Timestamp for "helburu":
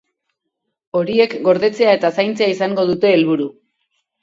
3.19-3.49